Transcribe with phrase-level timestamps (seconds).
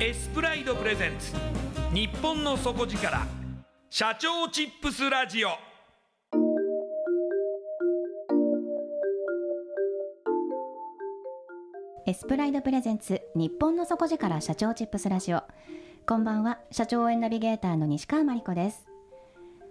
[0.00, 1.32] エスプライドプレゼンツ。
[1.92, 3.26] 日本の底力。
[3.90, 5.48] 社長チップスラジオ。
[12.06, 13.20] エスプライドプレゼンツ。
[13.34, 15.42] 日本の底力社長チップスラジオ。
[16.06, 16.60] こんばんは。
[16.70, 18.86] 社長応援ナビゲーターの西川真理子です。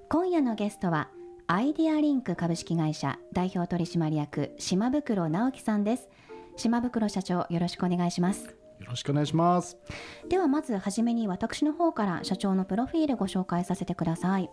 [0.10, 1.10] 今夜のゲストは
[1.48, 3.18] アイディアリンク株式会社。
[3.32, 6.10] 代表取締役島袋直樹さんです。
[6.58, 8.57] 島袋社長よろしくお願いします。
[8.80, 9.78] よろしくお願いします。
[10.30, 14.50] ではまずはじめに私の方から社長のプロフィールご紹介させてください、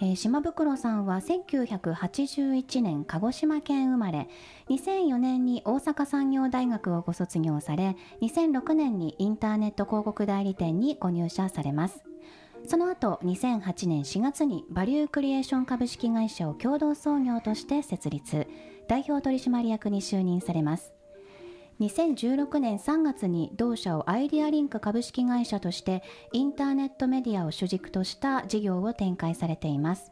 [0.00, 4.28] えー島袋さんは1981年鹿児島県生まれ
[4.68, 12.04] 2004年に大阪産業大学をご卒業され2006年にインターネット広告代理店にご入社されます。
[12.66, 18.46] その後2008年4月にバリュークリエーション株式会社を共同創業として設立。
[18.88, 20.97] 代表取締役に就任されます。
[21.80, 26.02] 2016年3月に同社をアイデアリンク株式会社として
[26.32, 30.10] インターネットメディアを主軸とした事業を展開されています。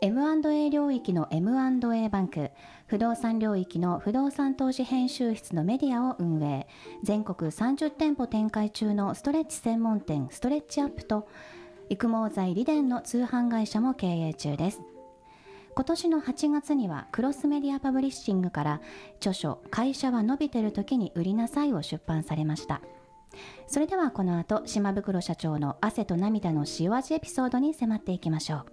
[0.00, 2.50] M&A 領域の M&A バンク
[2.86, 6.66] 不動産領域の不動産投資編集室のメディアを運営。
[7.02, 11.28] 全国30店舗展開中のストレッチ専門店ストレッチアップと
[11.90, 14.80] 育毛剤リデンの通販会社も経営中です。
[15.78, 18.80] 今年の8月にはクロスメディアパブリッシングから
[19.18, 22.80] 著書「会社は伸びてる時に売りなさい」を出版されました。
[23.68, 28.66] それではこの後島袋社長の汗と涙の塩味エピソードに迫っていきましょう。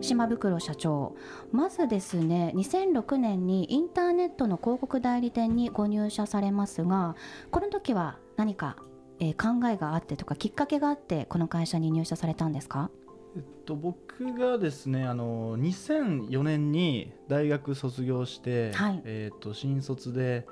[0.00, 1.16] 島袋社長
[1.50, 7.16] まずですね2006年にインターネットの広告代理店にご入社されますが
[7.50, 8.76] この時は何か、
[9.20, 12.90] えー考えがあってとかきっかけがあってこの会社に入社されたんですか？
[13.36, 20.46] えっと僕がですねあの2004年に大学卒業して、はいえっと新卒で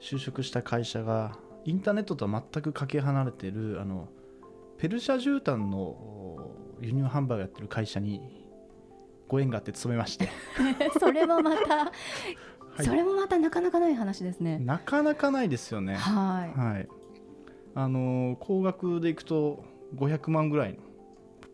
[0.00, 4.08] 就職した会社がインターネットとは全くかけ離れてるあの
[4.78, 8.20] ペルシャ絨毯のお輸入販売をやってる会社に
[9.28, 10.28] ご縁があって勤めまして、
[10.98, 11.92] それもまた、 は
[12.82, 14.58] いそれもまたなかなかない話ですね。
[14.58, 15.94] なかなかないですよね。
[15.94, 16.58] はい。
[16.58, 16.88] はい、
[17.74, 19.64] あの高額でいくと
[19.96, 20.78] 500万ぐらいの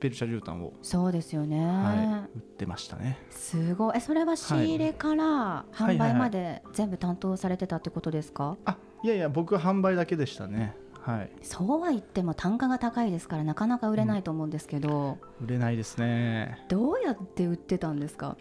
[0.00, 1.59] ペルシャ絨毯を、そうですよね。
[1.67, 3.19] はい、売ってましたね。
[3.31, 3.97] すごい。
[3.97, 8.56] え、それは仕入れからはい販売まで全部担当されてたってことですか？
[8.65, 10.76] あいやいや僕は販売だけでしたね。
[11.00, 16.64] はい、そうは言っても単価が高いですからなかなか売れないと思うんですけど、売れないですね。
[16.69, 18.37] どうやって売ってたんですか？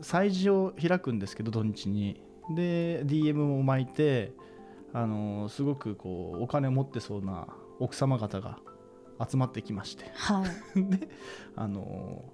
[0.00, 2.22] 催事を開くんですけど土日に
[2.54, 4.32] で DM も巻いて
[4.96, 7.48] あのすごくこうお金を持ってそうな
[7.80, 8.58] 奥様方が
[9.28, 10.06] 集まってきまして。
[10.14, 10.42] は
[10.74, 10.82] い。
[10.88, 11.08] で
[11.54, 12.24] あの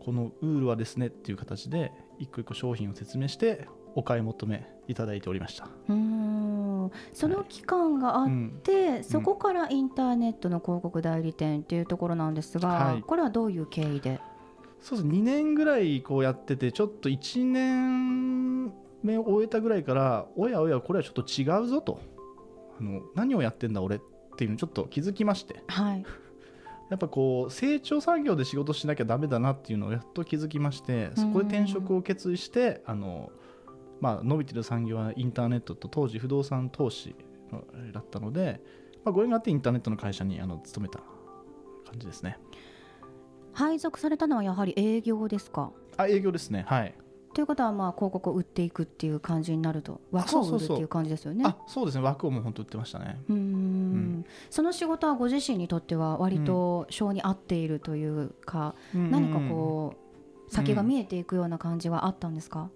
[0.00, 5.68] このウールはですねっていう形で一個一個商品を説明してお買い求めいただいておりました。
[5.88, 6.90] うーん。
[7.12, 8.60] その期間があっうん。
[8.64, 13.02] て、そこからインターネットの広告代理店っていうところなんですが、はい。
[13.02, 14.20] これはどういう経緯で？
[14.80, 15.08] そうです。
[15.08, 18.37] 2年ぐらいこうやっててちょっと1年
[19.08, 22.00] 目を終えたぐらいからおやおやこれはちょっと違うぞと。
[22.80, 24.00] あの何をやってんだ俺っ
[24.36, 25.62] ていうのにちょっと気づきまして。
[25.68, 26.04] はい。
[26.90, 33.30] やっぱこう成長産業で仕事しなきゃダメだなっていうのをやっと気づきましてそこで転職を決意してあの、
[34.00, 37.14] まあ、伸びてる産業はインターネットと当時不動産投資
[37.52, 37.62] の
[37.92, 38.62] だったので、
[39.04, 41.00] まあ、ご縁があってインターネットの会社にあの勤めた
[41.90, 42.38] 感じですね。
[43.52, 45.72] 配属されたのはやはり営業ですか？
[45.98, 46.64] あ営業ですね。
[46.66, 46.94] はい
[47.34, 51.44] ということはまあ広告を売っていくっていう感じになると枠を売るっていう感じですよね。
[51.46, 52.04] あそうですね。
[52.04, 53.20] 枠をもう本当売ってましたね。
[53.28, 59.94] うーんその仕事はご自身にとっては割と性に合っているというか、何かこ
[60.48, 62.70] う先が見えていくような感じはあったんですか、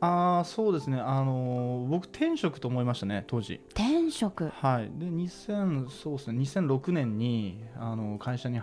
[0.00, 1.00] ああそうですね。
[1.00, 3.60] あのー僕転職と思いましたね当時。
[3.70, 4.48] 転職？
[4.48, 4.90] はい。
[4.98, 6.38] で2000そうですね。
[6.40, 8.60] 2006年にあの会社に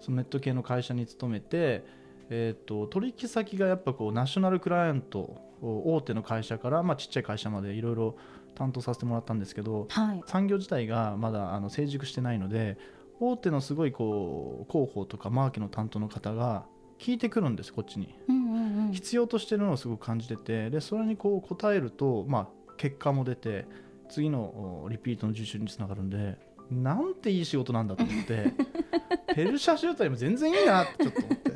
[0.00, 1.84] そのネット系の会社に勤めて
[2.30, 8.16] えー、と取引先がやっぱこうナショナルクライアント大手の会社から、まあ、ちっちゃい会社までいろいろ
[8.54, 10.22] 担当させてもらったんですけどはい。
[10.26, 12.78] 産業自体がまだあの成熟してないので
[13.20, 16.66] 大手のすごいこう広報とかマーケの担当の方が
[16.98, 18.14] 聞いてくるんですこっちに。
[18.28, 18.92] うんうんうん。
[18.92, 23.66] 必要としてるのをすごく感じててでそれにこう答えると、まあ、結果も出て
[24.08, 26.38] 次のおリピートの受注につながるんで
[26.70, 28.52] なんていい仕事なんだと思って
[29.34, 31.50] ペルシャ集隊も全然いいなってちょっと思って、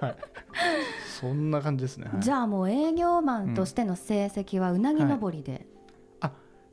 [0.00, 0.16] はい、
[1.20, 2.22] そんな感じですね、はい。
[2.22, 5.66] じゃあもう営業マンとしての成績はうなぎ登りで、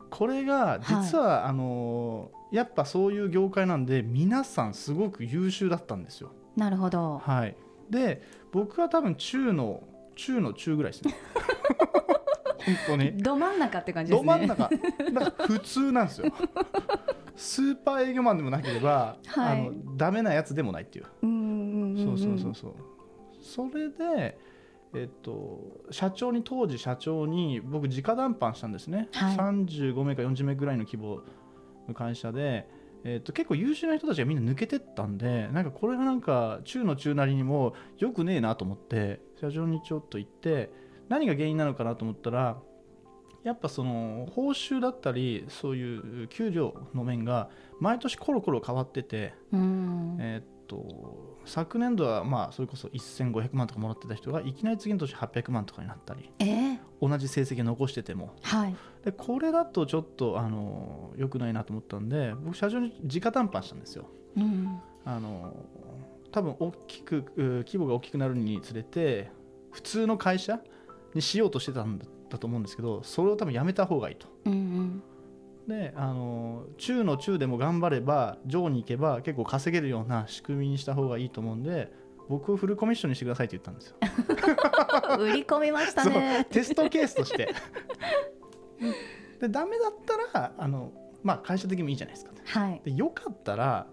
[0.10, 6.32] これが実は、あのーやっぱそういう業界なんで皆さんすごく優秀だったんですよ。
[6.56, 7.20] なるほど。
[7.20, 7.56] はい。
[7.90, 9.84] で僕は多分中の
[10.16, 11.16] 中の中ぐらいですね。
[12.66, 13.22] 本当に。
[13.22, 14.28] ど真ん中って感じですね。
[14.28, 14.70] ど真ん中。
[15.12, 16.34] なんか普通なんですよ
[17.40, 19.60] スーパー営業マンでもなければ、はい。
[19.60, 22.74] あのダメなやつでもないっていう、うんそうそうそうそう。
[23.42, 24.38] それで
[24.92, 25.60] えっと、
[25.92, 29.38] 社長に当時社長に僕直談判したんですね、はい。
[29.38, 31.22] 35名か40名ぐらいの規模
[31.88, 32.68] の会社で、
[33.04, 40.72] えっと、結構優秀な人たちがみんな抜けてったんでなんかこれがなんか中の中なりにもよくねえなと思って社長にちょっと言って
[41.08, 42.58] 何が原因なのかなと思ったら
[43.50, 47.50] やっぱその報酬だったりそういう給料の面が
[47.80, 50.18] 毎年コロコロ変わってて、うん。
[50.20, 58.36] えーっと昨年度はまあそれこそ1500万とかもらってた人がいきなり次の年800万とかになったりえー同じ成績を残してても。
[58.44, 58.76] はい。
[59.04, 64.06] でこれだとちょっとあの良くないなと思ったんで僕社長に直談判したんですよ。
[64.38, 64.80] うん。
[65.06, 65.56] あの
[66.32, 69.32] 多分大きくう規模が大きくなるにつれて
[69.72, 70.60] 普通の会社
[71.16, 72.06] にしようとしてたんだ
[72.38, 74.28] と思うんですけどそれを多分やめた方がいいと。
[74.46, 75.04] うんうん
[75.68, 81.94] であの中の中でも頑張れば上に行けば結構稼げるような仕組みにした方がいいと思うんで
[82.28, 83.96] 僕をフルコミッションにしてくださいって言ったんですよ。
[85.20, 87.54] 売り込みましたねテストケースとして。
[89.40, 89.94] でダメだっ
[90.34, 90.92] たらあの、
[91.24, 92.32] まあ、会社的にもいいじゃないですか。
[92.46, 93.88] はいでよかったら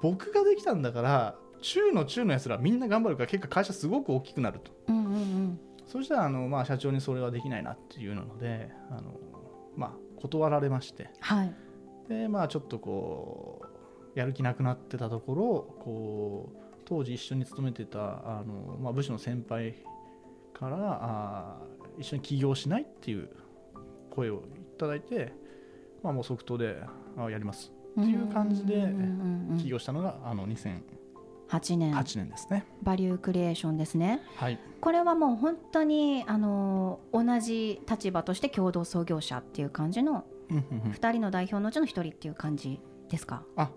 [0.00, 4.72] 僕ができたんだから中の中のやつらみんな頑張るから結果会社すごく大きくなると。
[4.88, 5.60] うんうんうん
[5.92, 9.20] そしたらあの、まあ、社長にそれはできないなっていうのであの、
[9.76, 11.10] まあ、断られまして。
[11.20, 11.54] はい
[12.08, 13.62] でまあちょっとこ
[14.14, 19.76] うやる気なくなってたところこう当時一緒に勤めてたあの、まあ、部署の先輩
[20.52, 21.58] からあ
[21.98, 23.30] 一緒に起業しないっていう
[24.10, 25.32] 声をいただいて、
[26.02, 26.82] まあ、もう即答で
[27.16, 28.92] あやりますっていう感じで
[29.58, 31.01] 起業したのがあの2008
[31.52, 31.94] 8年。
[31.94, 32.64] 年ですね。
[32.82, 34.20] バリュークリエーションですね。
[34.36, 40.92] はい、これはもう本当にあの同じ立場として共同創業者っていう感じのうんうんうん。
[40.92, 43.42] 2人の代表のうちの1人っていう感じですか？
[43.56, 43.70] あ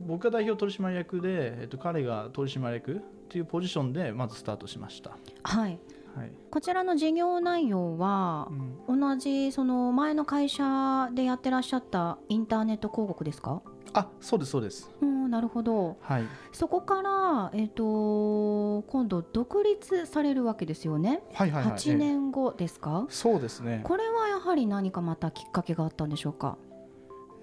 [0.00, 5.16] 僕が代表取締役で、えっと、彼が取締役っていうポジションでまずスタートしました。
[5.44, 5.78] はい。
[6.16, 6.32] はい。
[6.50, 8.48] こちらの事業内容は
[8.88, 9.00] うん。
[9.00, 13.62] 同じその前の会社でやってらっしゃったインターネット広告ですか？
[13.94, 14.90] あそうですそうです。
[15.00, 15.96] うんなるほど。
[16.02, 16.24] はい。
[16.52, 23.06] そこから、えっと今度独立されるわけですよね、はいはいはい、8年後ですか？
[23.08, 26.58] そうですね、これはやはり何かまたきっかけがあったんでしょうか？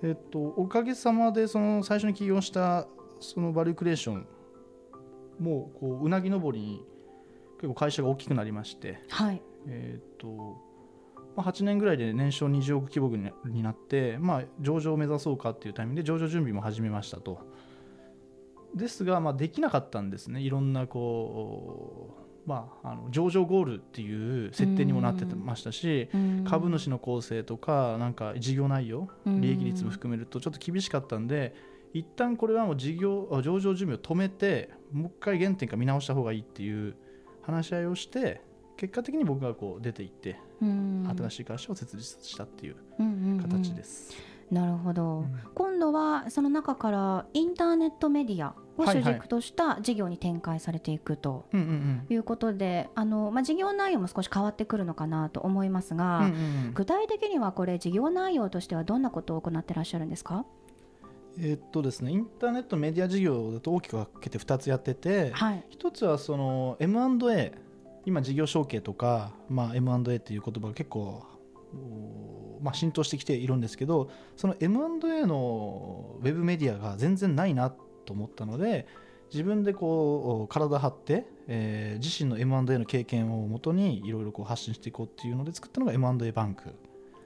[0.03, 2.87] えっと、おかげさまでその最初に起業した
[3.19, 4.27] そのバリュークリエーション
[5.39, 6.85] もうこううなぎ登りに
[7.57, 9.41] 結構会社が大きくなりまして、はい。
[9.67, 10.57] えっと
[11.35, 13.15] まあ、8年ぐらいで年商20億規模
[13.47, 17.39] になって、まあ、上場を目指そうかっていうタイミングで上場準備も始めましたと。
[18.75, 20.41] ですが、まあ、できなかったんですね。
[20.41, 26.43] いろんなこうまあ、あの上場ゴールっていう設定にもなってましたし、うん。
[26.43, 29.41] 株主の構成とかなんか事業内容うん。
[29.41, 31.53] 利益率も含めるとちょっと厳しかったんで
[31.93, 36.95] 一旦これはもう事業あ上場準備を止めてもう一回原点から見直した方がいいっていう
[37.41, 38.41] 話し合いをして
[38.81, 41.13] 結果的に僕がこう出ていってうん。
[41.15, 43.39] 新しい会社を設立したっていううんうんうん。
[43.41, 44.11] 形です。
[44.49, 45.39] なるほど、うん。
[45.53, 52.05] 今度はその中からインターネットメディアを主軸とした事業に展開されていくとうんうんうん。
[52.09, 60.43] いうことで、あのまあ、事業内容も少し変わってくるのかなと思いますが、うんうんうん具体的にはこれ事業内容としてはどんなことを行ってらっしゃるんですか？
[61.37, 65.63] えーっとですねインターネットメディア事業だと大きく分けて2つやっててはい。
[65.69, 67.53] 一つはその M&A
[68.05, 71.23] 今事業承継とか、まあ、M&A っていう言葉が結構、
[71.73, 77.69] おまあ、浸透してきているんですけどその M&A のウェブメディアが全然ないな
[78.05, 78.87] と思ったので
[79.31, 86.73] 自分でこう体張って、えー自身の M&A の経験をもとにいろいろこう発信していこうっていうので作ったのが M&A バンク。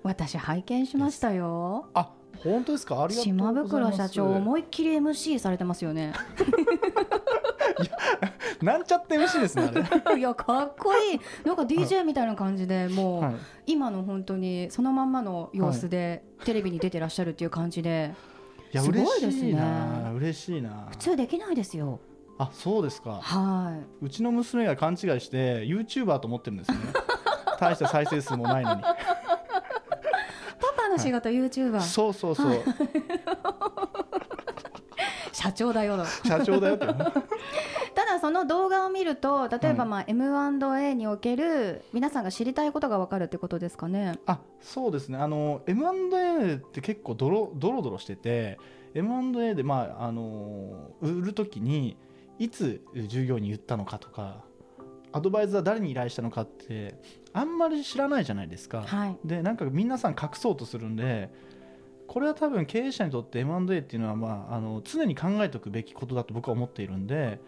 [0.03, 1.87] 私拝見しましたよ。
[1.95, 2.11] あ
[2.43, 3.01] 本当ですか？
[3.03, 3.63] ありがとうございます。
[3.63, 6.13] 島袋社長思いっきり MC されてますよね
[8.61, 9.71] なんちゃって MC ですね
[10.17, 11.21] いやかっこいい。
[11.45, 13.35] なんか DJ みたいな感じでもう、はい。
[13.67, 18.13] 今の本当にそのまんまの様子でテレビに出てらっしゃるっていう感じで、
[18.71, 19.61] いやすごい嬉ですね。
[20.15, 21.99] 嬉しいな普通できないですよ。
[22.37, 23.19] あそうですか。
[23.21, 24.05] はい。
[24.05, 26.81] うちの娘が勘違いして YouTuber と思ってるんですよね。
[27.59, 28.81] 大した再生数もないのに。
[28.81, 28.95] パ
[30.75, 32.63] パの仕事、YouTuber そうそうそう
[35.35, 36.85] 社長だよ社長だよって。
[37.93, 39.89] ただその動画を見ると例えばはい。
[39.89, 44.17] まあ M&A における皆さんが知りたいことが分かるってことですかね？
[44.25, 45.17] あそうですね。
[45.17, 48.57] あの M&A って結構ドロドロドロしてて
[48.93, 51.97] M&A でまああの売るときに
[52.39, 54.43] いつ従業員に言ったのかとか
[55.11, 56.95] アドバイザー誰に依頼したのかって
[57.33, 59.17] あんまり知らないじゃないですか、はい。
[59.25, 61.29] でなんか皆さん隠そうとするんで
[62.07, 67.39] これは多分経営者にとって M&A っていうのは、まあ、あの常に考えておくべきことだと僕は思っているんで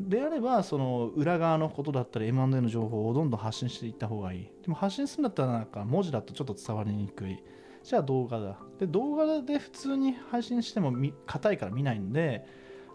[0.00, 4.50] であればその裏側のことだったり M&A の情報をどんどん発信していった方がいい。
[4.62, 7.38] でも発信するんだったらなんか文字だとちょっと伝わりにくい。
[7.84, 8.58] じゃあ動画だ。
[8.80, 10.92] で動画で普通に配信しても
[11.26, 12.44] 硬いから見ないんで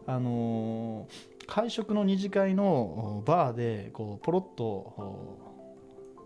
[0.08, 5.40] あのー会食の二次会のバーでこうポロッと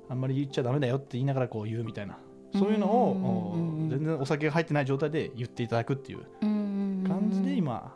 [0.09, 2.19] あんまり言っちゃダメだよって言いながらこう言うみたいな。
[2.53, 3.55] そういうのを
[3.89, 7.93] 全然お酒が入ってない状態で言っていただくっていう感感じで今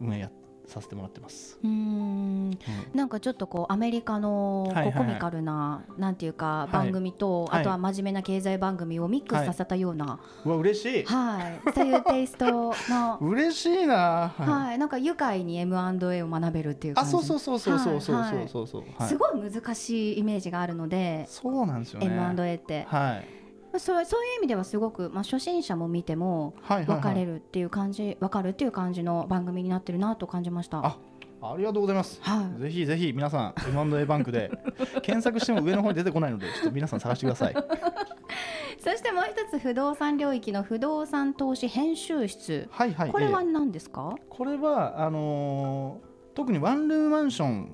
[0.00, 0.30] 運営や
[0.66, 1.58] させてもらってます。
[1.64, 2.50] うーん。
[2.94, 6.72] なんかちょっとこうアメリカのこコミカルななんていうかい。
[6.72, 7.60] 番組とはい。
[7.62, 10.20] あとは真面目な経済番組をミックスさせたような。
[10.44, 11.04] うわ嬉しい。
[11.04, 11.72] はい。
[11.74, 13.18] そういうテイストの。
[13.20, 14.48] 嬉しいな、はい。
[14.48, 14.78] はい。
[14.78, 22.06] なんか愉快に M&A を学べるっていうあそうそうそうそうそうそうそうすごい難しいイメージがあるのでそうなんですよね。
[22.06, 22.86] M&A って。
[22.88, 23.39] はい
[23.78, 30.84] そうそういう意味ではすごく、まあ、初心者も見ても分かれるっていう感じ、分かるっていう感じの番組になってるなと感じました。
[30.84, 30.98] あ
[31.42, 32.20] ありがとうございます。
[32.22, 34.50] はいぜひぜひ皆さん M&A バンクで
[35.02, 37.54] 検索しても上の方に出てこないのでちょっと皆さん探してください。
[38.78, 43.10] そしてもう一つ不動産領域の不動産投資編集室、はいはい。
[43.10, 47.68] これはええ何ですか、これはあのー特にワンルームマンション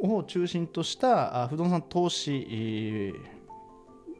[0.00, 3.31] を中心としたあ不動産投資、えー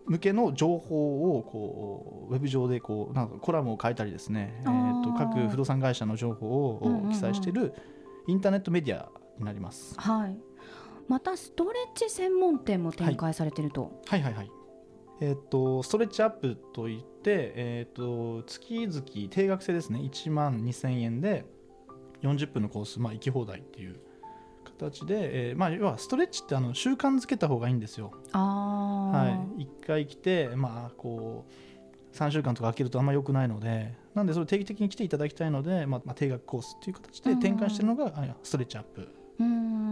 [0.06, 7.72] 向けの情報をこうウェブ上でこうなんかコラムを書いたりですね、えー、と各不動産会社の情報を記載している
[8.26, 9.94] インターネットメディアになります。
[9.98, 10.36] はい。
[11.08, 14.22] またストレッチ専門店も展開されてると、はい。
[14.22, 14.34] はい。
[14.34, 14.50] はい。
[15.20, 20.00] えっ、とストレッチアップといって、えっ、と月々定額制ですね。
[20.00, 21.44] 1万2000円で
[22.22, 24.00] 40分のコースまあ行き放題っていう
[24.78, 28.12] 形で、えーまあ要はストレッチってあの習慣づけた方がいいんですよ。
[28.32, 29.64] ああ、はい。
[29.64, 31.44] 1回来てまあこ
[32.12, 34.00] う3週間とか空けるとあんま良くないので。
[34.14, 39.08] なんでそれ定期的に来ていただきたいので、まあ、まあ定額コースっていう形で展開しているのが、あストレッチアップ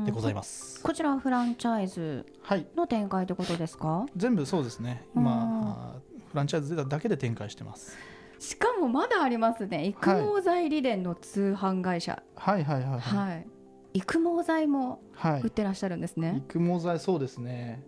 [0.05, 0.83] でございます。
[0.83, 2.67] こちらはフランチャイズはい。
[2.77, 4.05] の展開ってことですか？
[4.15, 5.07] 全部そうですね。
[5.17, 7.97] 今、あフランチャイズだけで展開してます。
[8.39, 13.01] しかもまだありますね育毛剤理伝の通販会社はいはいはいはい。
[13.01, 13.47] はい、
[13.93, 15.41] 育毛剤もはい。
[15.43, 17.83] 売ってらっしゃるんですね、育毛剤そうですね。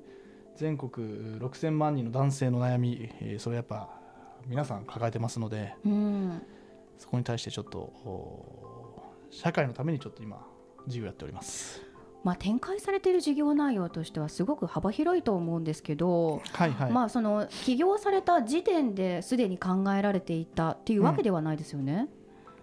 [0.57, 0.91] 全国
[1.39, 3.89] 6000万人の男性の悩み、えーそれやっぱ
[4.47, 6.43] 皆さん抱えてますのでうん。
[6.99, 10.47] そこに対してちょっとお社会のためにちょっと今
[10.87, 11.83] 事業やっております。
[12.23, 22.09] まあ、展開されている事業内容としてはすごく幅広いと思うんですけど、はいはい、まあ、その起業された時点ですでに考えられていたっていうわけではないですよね。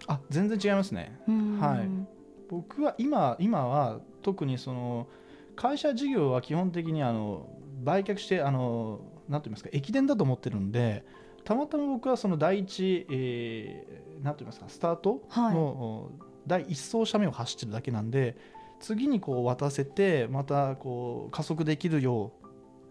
[0.08, 1.20] あ全然違いますね。
[1.28, 1.60] うん。
[1.60, 2.19] はい
[2.50, 5.08] 僕は今今は特にその
[5.56, 7.50] 会社事業は基本的にあの
[7.84, 11.06] 売却してあのなんて言いますか駅伝だと思ってるんで
[11.44, 16.12] たまたま僕はその第一、えー、なんて言いますかスタートの、
[16.46, 18.36] 第一走者目を走ってるだけなんで
[18.80, 22.34] 次にこう渡せてまたこう加速できるよ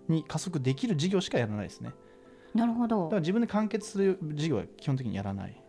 [0.08, 1.92] うに加速できる事業しかやらないですね。
[2.54, 3.04] なるほど。
[3.04, 5.62] だから自分で完結する事業は基本的にやらない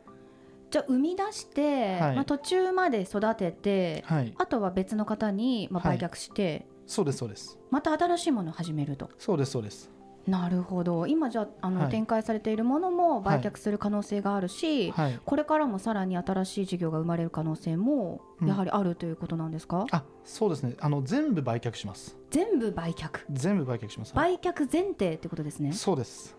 [0.70, 2.16] じゃあ生み出して、はい。
[2.16, 4.34] まあ、途中まで育てて、はい。
[4.38, 5.98] あとは別の方にまあはい。
[5.98, 7.58] 売却して、そうですそうです。
[7.70, 9.10] また新しいものを始めると。
[9.18, 9.90] そうですそうです。
[10.28, 11.08] なるほど。
[11.08, 11.90] 今じゃああの、はい。
[11.90, 15.20] 展開されているものも売却する可能性があるし、はい。
[15.26, 18.48] これからもさらに新しい事業が生まれる可能性もうん。
[18.48, 20.76] やはりあるということなんですか、あそうですね。
[20.80, 22.16] あの全部売却します。
[22.30, 23.22] 全部売却？
[23.32, 24.14] 全部売却します。
[24.14, 25.74] 売却前提ってことですね。
[25.74, 26.38] そうです。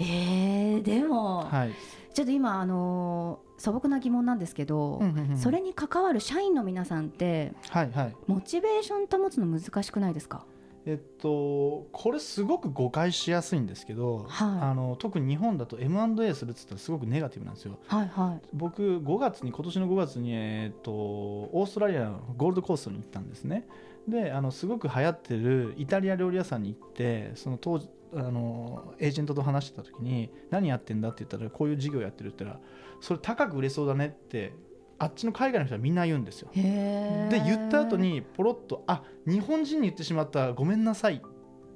[0.00, 1.72] えー、でも、はい、
[2.12, 5.36] ちょっと今あのー素朴な疑問なんですけど、うんうんうん。
[5.36, 8.16] それに関わる社員の皆さんってはいはい。
[8.26, 10.46] モチベーション保つの難しくないですか？
[10.86, 14.48] えっとこれすごく誤解しやすいんですけど、はい。
[14.62, 17.78] あの特に日本だと M&A するっつったらすごくネガティブなんですよ。
[17.86, 18.46] はいはい。
[18.54, 23.68] 僕5月に今年の5月に、えっとオーストラリアのゴールドコーストに行ったんですね。
[24.08, 32.64] であのすごく流行ってるイタリア料理屋さんに行ってその当時あのエージェントと話してた時に何やってんだって言ったらこういう事業やってるって言ったら
[33.00, 34.52] それ高く売れそうだねって
[34.98, 36.50] あっちの海外の人はみんな言うんですよ。
[36.54, 41.18] で言った後にポロッと「あ日本人に言ってしまったごめんなさい」っ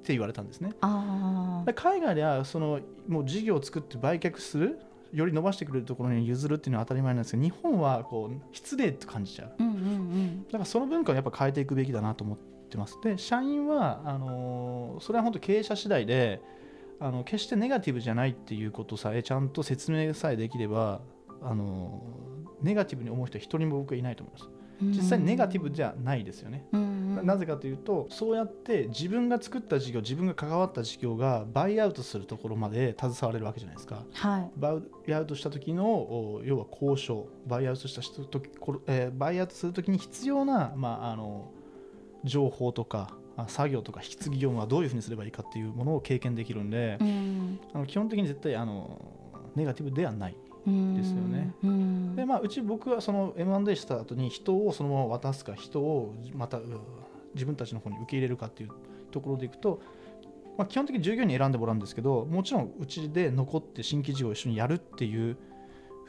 [0.03, 0.73] て言われたんですね。
[1.75, 4.79] 海外ではそのもう事業を作って売却する
[5.13, 9.55] より伸ばしてくれるところに譲るっていうのは当たり前なんですけど日本はこう失礼と感じちゃう。
[9.59, 10.45] ーうんうんうん。
[10.47, 12.45] だからその文化をやっぱ変えていくべきだなと思って
[12.79, 12.99] ます。
[13.03, 16.41] で社員はあのーそれは本当経営者次第で
[17.01, 21.01] あの決してネガティブじゃないっていうことさえちゃんと説明さえできれば
[21.43, 24.49] あのーネガティブに思う人は一人も僕はいないと思います。
[24.83, 26.67] 実際ネガティブじゃないですよね。
[27.23, 34.03] なぜかというとそうやって自分が作った事業自分が関わった事業がバイアウトするところまで携われるわけじゃないですか。
[34.13, 34.51] はい。
[34.57, 41.51] バイアウトした時のお要は交渉バイアウトした人時これえーバイアウトする時に必要な、まあ、あの
[42.25, 47.61] 情報とかあ作業とか引き継ぎ業務はどういうふうにすればいいかっていうものを経験できるんで、うん。
[47.73, 49.01] あの基本的に絶対あの
[49.55, 50.95] ネガティブではないうん。
[50.95, 51.53] ですよね。
[51.63, 52.17] うん。
[52.17, 56.65] でまあ、うち僕はその M&A した後に人をそのまま渡すか人をまたう
[57.35, 58.71] 自分たちの方に受け入れるかっていう
[59.11, 59.81] ところでいくと、
[60.57, 65.37] まあ、基本的に従業員に選んでもらうんですけどもちろんうちで残って新規事業を一緒にやるっていう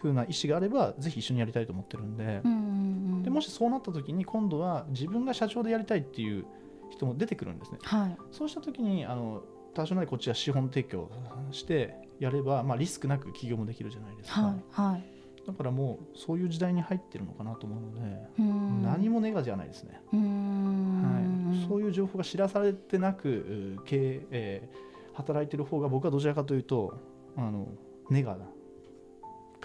[0.05, 2.41] 風な意思があればぜひ一緒にやりたいと思ってるんで。
[2.43, 6.45] うんうんうんでもしそうなった時に今度は自分が社長でやりたいっていう
[6.91, 7.79] 人も出てくるんですね。
[7.81, 8.17] はい。
[8.31, 9.41] そうした時にあの
[9.73, 11.09] 多少なりこっちが資本提供
[11.49, 14.41] してやれば、まあ、リスクなく起業もできるじゃないですか。
[14.41, 15.03] はいはい。
[15.47, 18.83] だからもうそういう時代に入ってるのかなと思うので、うん。
[18.83, 26.99] 何もネガじゃないですね、うはい、んそういう情報が知らされてなくう経営、えー働いてる方が僕はどちらかというと
[27.37, 27.67] あの
[28.09, 28.37] ネガ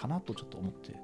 [0.00, 0.96] かなとちょっと思って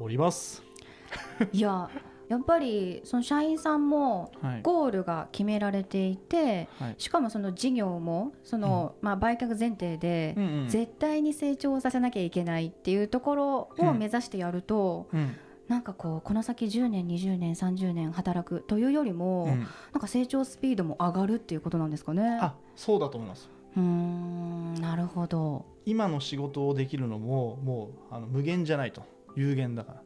[0.00, 0.62] おります。
[1.52, 1.90] いや
[2.28, 10.36] やっぱりその社員さんもはいゴールが決められていてはいしかもその事業もその、まあ、売却前提で
[10.68, 15.36] 絶対に成長させなきゃいけないっていうところを目指してやると、うん
[15.66, 22.38] なんかこうこの先10年20年30年働くというよりも、うんなんか成長スピードも上がるっていうことなんですかね。
[22.40, 23.50] あそうだと思います。
[23.76, 25.75] うーんなるほど。
[25.86, 29.02] 今の仕事をできるのももうあの無限じゃないと
[29.34, 30.02] 有限だから。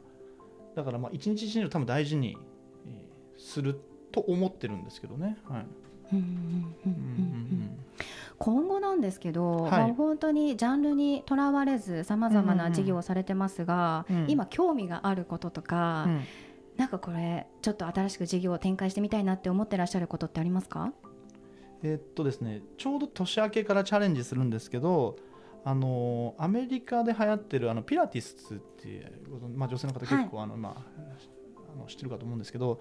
[0.76, 2.36] だからまあ一日一日を多分大事に
[2.86, 3.80] えーする
[4.12, 5.66] と思ってるんですけどね、はい。
[6.12, 6.34] うんうんうん
[6.84, 6.92] うんうんう
[7.64, 7.78] ん。
[8.38, 9.70] 今後なんですけど、はい。
[9.70, 16.14] まあ、本当にジャンルにとらわれずさまざまな事業をされてますが、うん今興味があることとか、うん。
[16.14, 16.20] うん
[16.76, 20.94] なんかこれちょっと新しく事業を展開してみたいなって思ってらっしゃることってありますか？
[21.82, 25.16] えーっとですねちょうど年明けからチャレンジするんですけど
[25.64, 29.12] あのアメリカで流行ってるあのピラティスっていう、
[29.54, 31.02] まあ、女性の方結構あの、まあ、
[31.74, 32.80] あの知ってるかと思うんですけど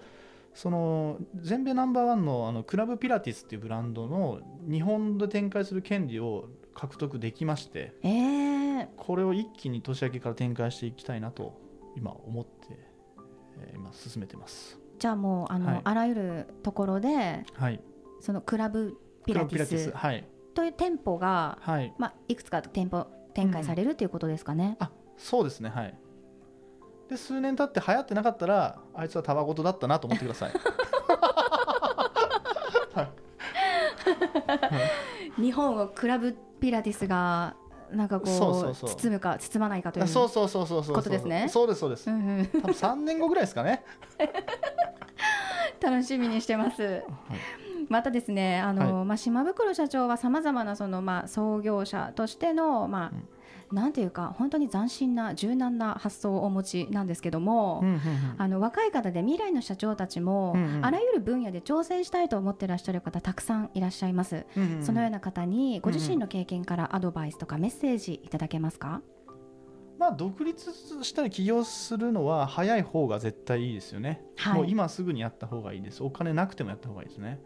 [0.54, 11.60] その全米ナンバーワンのあのクラブピラティスっていうブランドの日本で展開する権利を獲得できましてえー、これを一気に年明けから展開していきたいなと
[11.96, 12.90] 今思って、えー
[13.74, 14.78] 今進めてます。
[14.98, 15.80] じゃあもうあの、はい。
[15.84, 17.80] あらゆるところではい、
[18.20, 24.76] そのクラブピラティスはい、という店舗が、はい、まあ、いくつか店舗展開されるということですかね。
[24.80, 25.70] あそうですね。
[25.70, 25.94] はい。
[27.08, 30.52] で数年経って流行ってなかったらあいつはたわごとだったなと思ってください。
[35.40, 37.56] 日本をクラブピラティスが
[37.92, 38.90] なんかこうそうそうそう。
[38.90, 40.96] 包むか包まないかというあそうそうそうそうそう。
[40.96, 41.48] ことですね。
[41.48, 42.10] そうですそうです。
[42.10, 42.46] うんうん。
[42.46, 43.84] 多分3年後ぐらいですかね。
[45.80, 47.02] 楽しみにしてます。
[47.90, 57.80] またですね、あの、はまあ島袋社長はさまざまなそのまあ創業者としてのまあ、なんていうか本当に斬新な柔軟な発想をお持ちなんですけども。
[57.82, 58.00] うんうんうん。
[58.38, 60.86] あの若い方で未来の社長たちも、うんうん。
[60.86, 69.02] あらゆる分野で挑戦したいと思ってらっしゃる方たくさんいらっしゃいます、うんうんそのような方にご自身の経験からアドバイスとかメッセージいただけますか、
[69.98, 70.72] まあ独立
[71.02, 74.54] したり起業するのは早い方が絶対いいですよね、はい。
[74.54, 76.02] もう今すぐにやった方がいいです。
[76.02, 77.40] お金なくてもやった方がいいですね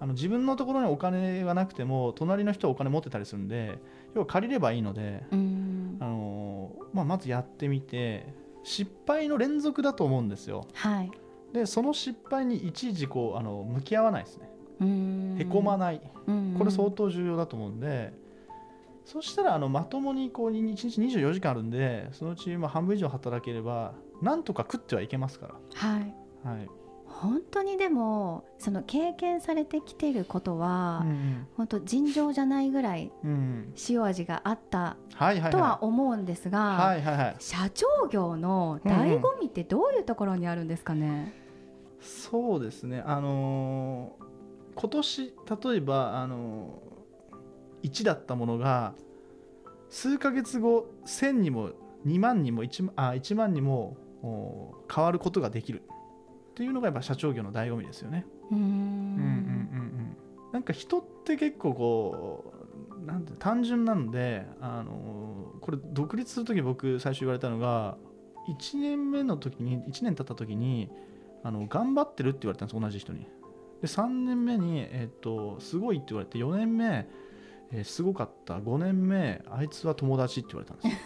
[0.00, 3.78] あの自分のところにお金がなくても隣の人はお金持ってたりするんで
[4.14, 5.96] 要は借りればいいので、うん。
[6.00, 8.26] あのまあ、まずやってみて
[8.62, 10.66] 失敗の連続だと思うんですよ。
[10.74, 11.10] はい。
[11.52, 14.50] でその失敗にいちいちこうあの向き合わないですね。
[14.80, 15.36] うん。
[15.38, 16.00] へこまない。
[16.26, 16.56] うん。
[16.58, 18.12] これ相当重要だと思うんで、
[19.04, 26.14] そしたらあのまともにこう1日24時間あるんでそのうちまあ半分以上働ければなんとか食ってはいけますかはい。
[26.44, 26.68] ら、はい
[27.24, 33.74] 本当にでもその経験されてきてることは、うん本当尋常じゃないぐらいうんうん。
[33.88, 34.96] 塩味があった
[35.50, 36.96] とはは思うんですが、
[37.38, 41.32] 社長業の醍醐味ってどういうところにあるんですかね、
[42.00, 43.02] そうですね。
[43.06, 44.24] あのー
[44.76, 45.32] 今年
[45.62, 48.94] 例えばあのー1だったものが
[49.88, 51.70] 数ヶ月後1000にも
[52.06, 55.82] 2万にも 1, 万あ1万にもお変わることができる
[56.54, 58.24] っていうのがやっぱ社長業の醍醐味ですよね。
[58.52, 60.16] うーんうんうんうんうん
[60.52, 62.52] なんか人って結構こ
[63.02, 67.96] うなんて単純なので、あのーこれ独立する時僕最初言われたのが
[68.48, 70.90] 1年目の時に1年経った時に
[71.42, 73.26] あの頑張ってるって言われたんです同じ人に。
[73.80, 77.08] で3年目に、えっとすごいって言われて4年目、
[77.72, 81.00] えーすごかった5年目あいつは友達って言われたんですよ。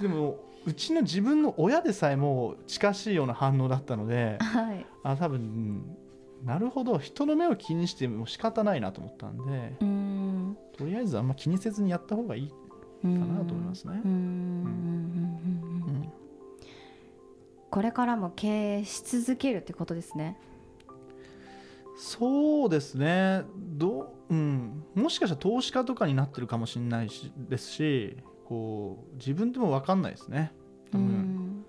[0.00, 4.86] でもうちの自分の親でさえも近しいような反応だったのではい。
[5.02, 5.96] あ多分うん
[6.44, 6.98] なるほど。
[6.98, 9.42] 人の目を気にしても仕方ないなと思ったんで
[9.80, 10.58] うーん。
[10.76, 12.54] とりあえずあんま気にせずにやった方がいいか
[13.02, 14.02] かなと思いますね。
[17.70, 20.38] これからも経営し続けるってことですね。
[21.96, 23.44] そうですね。
[23.56, 28.16] どう、うん、もしかしたら投資家とかになってるかもしれないしですし
[28.48, 30.52] こう自分でも分かんないですね。
[30.90, 31.10] 多う分。
[31.10, 31.64] ん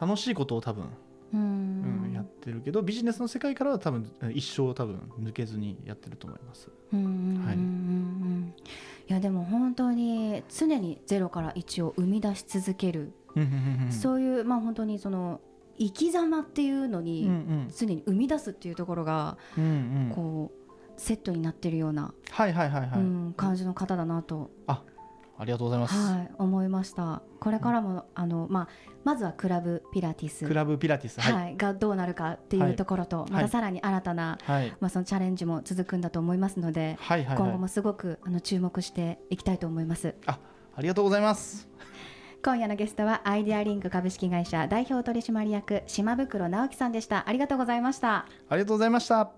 [0.00, 0.88] 楽しいことを多分、う
[1.36, 6.68] うんんやってるけどビジネスの世界からは多分一生多分抜けずにやってると思います。
[6.92, 6.98] はい。
[7.00, 8.54] うん。
[9.08, 13.12] いやでも本当に常にゼロから1を生み出し続ける、
[13.90, 15.40] そういうまあ本当にその
[15.78, 19.36] 生き様っていうのにん常に生み出すっていうところが
[20.14, 22.14] こうセットになってるような、
[23.36, 24.84] 感じの方だなと、あ
[25.44, 27.22] りがとうございます、はい、思いました。
[27.40, 28.68] これからも、あのまあ、
[29.04, 30.46] まずはクラブピラティス。
[30.46, 31.32] クラブピラティスはい。
[31.32, 33.32] はい、がどうなるかっていうところと、い。
[33.32, 34.76] またさらに新たな、はい。
[34.80, 37.36] まあ、そのチャレンジも続くんだと思いますので、はいはいはい。
[37.36, 40.14] 今後もすごくあの注目していきたいと思います。
[40.26, 40.38] あ
[40.80, 41.68] りがとうございます。
[42.44, 47.28] 今夜のゲストはアイデアリンク株式会社代表取締役島袋直樹さんでした。
[47.28, 48.26] ありがとうございました。
[48.48, 49.37] ありがとうございました